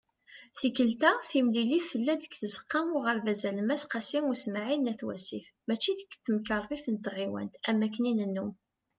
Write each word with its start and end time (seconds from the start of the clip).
Tikelt-a, 0.57 1.11
timlilit 1.29 1.85
tella-d 1.91 2.21
deg 2.23 2.33
Tzeqqa 2.37 2.79
n 2.83 2.95
Uɣerbaz 2.97 3.41
Alemmas 3.49 3.83
"Qasi 3.91 4.19
Usmaɛil" 4.31 4.79
n 4.83 4.91
At 4.91 5.01
Wasif 5.07 5.45
mačči 5.67 5.91
deg 5.99 6.11
Temkarḍit 6.25 6.85
n 6.89 6.95
Tɣiwant 7.05 7.53
am 7.69 7.77
wakken 7.83 8.09
i 8.11 8.13
nennum. 8.13 8.51